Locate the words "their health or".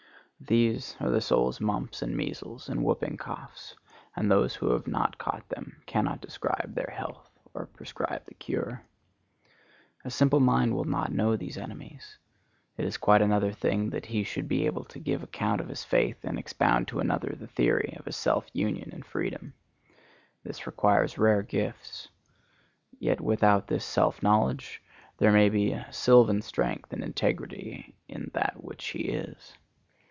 6.73-7.67